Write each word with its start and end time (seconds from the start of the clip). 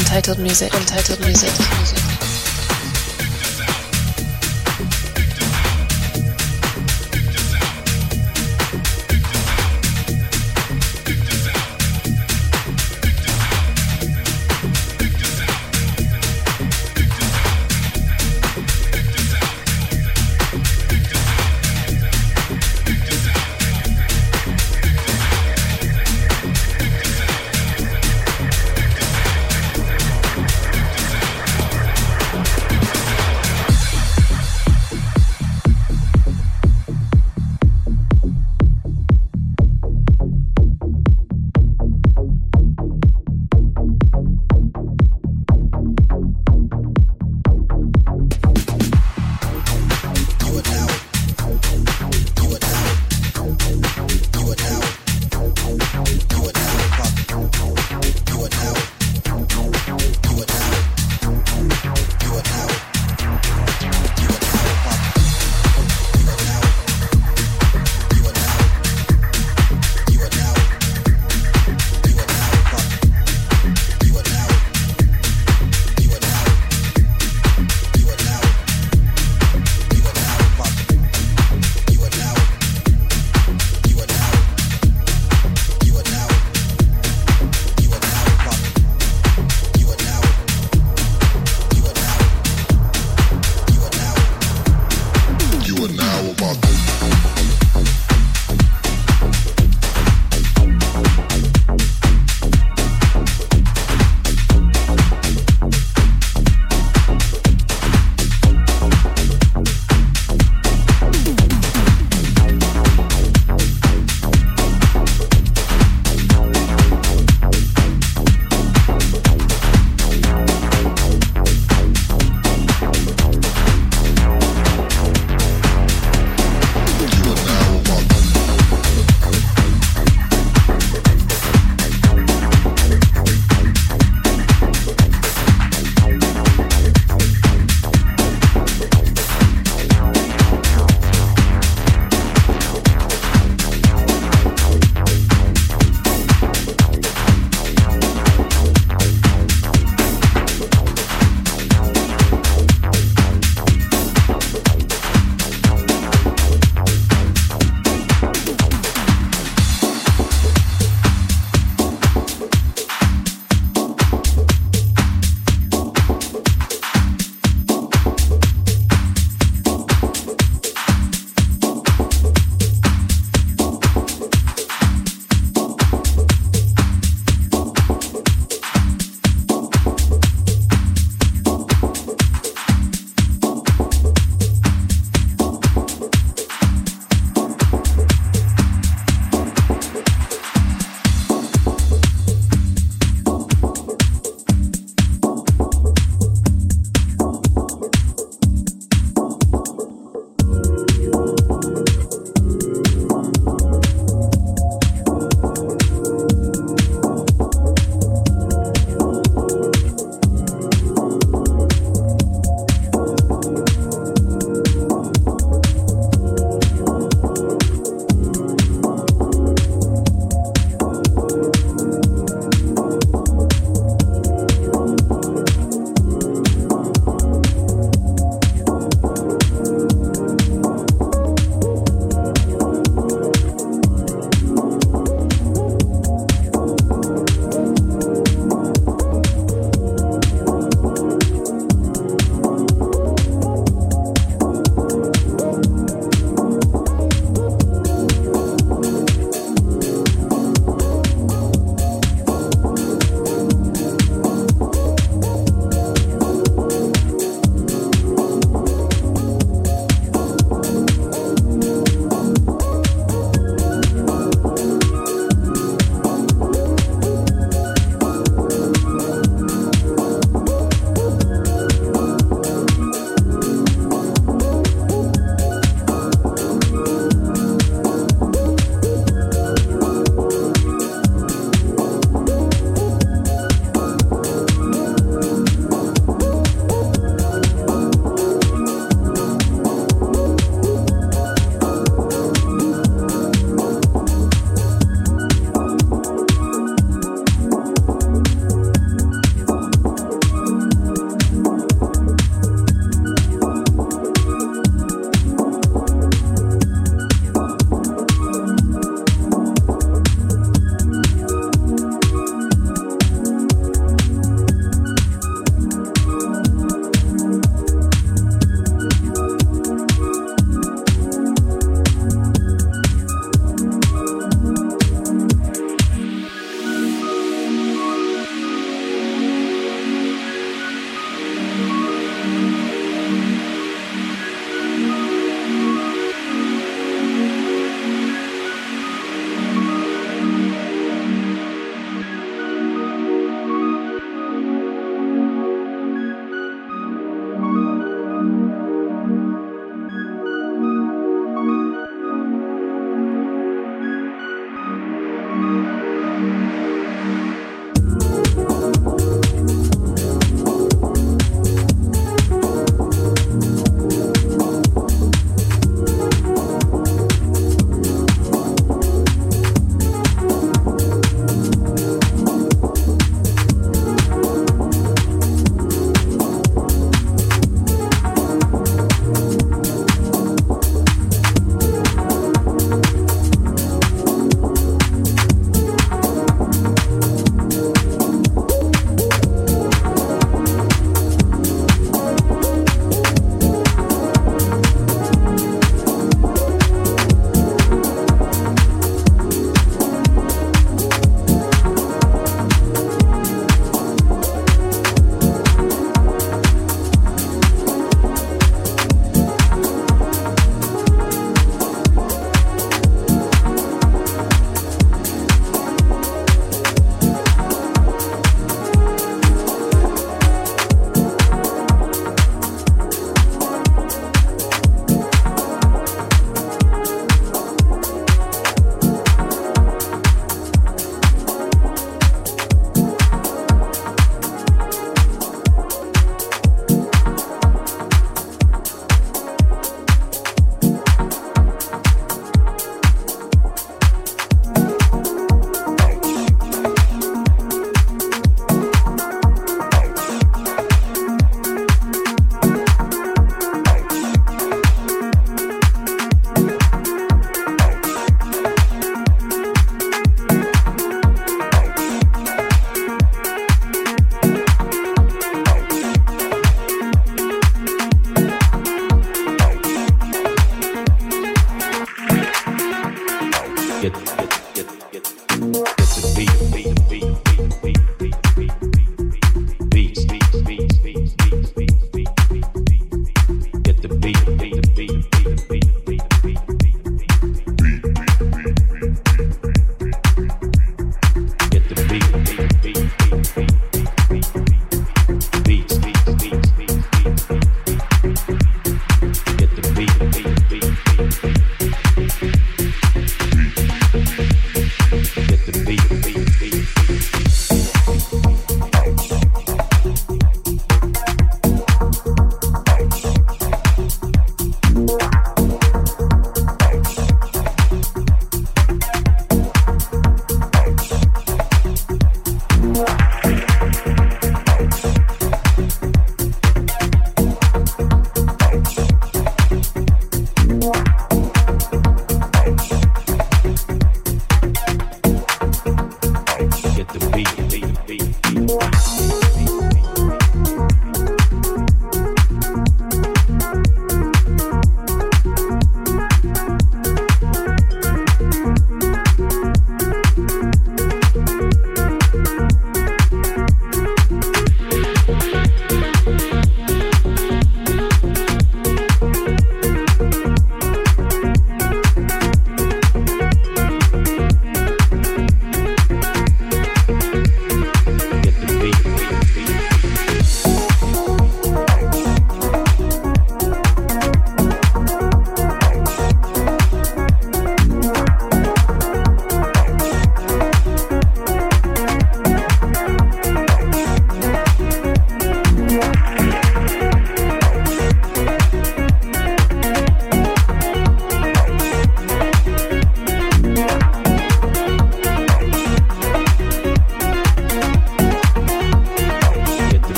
Untitled 0.00 0.38
Music, 0.38 0.72
Untitled 0.72 1.20
Music. 1.20 1.50
Untitled 1.50 1.99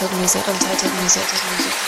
Music, 0.00 0.46
Untitled 0.46 0.94
Music, 1.00 1.22
Untitled 1.24 1.58
Music. 1.58 1.87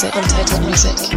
music, 0.00 0.14
untitled 0.14 0.64
music. 0.64 1.07